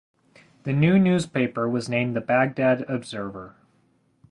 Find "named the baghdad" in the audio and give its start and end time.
1.87-2.85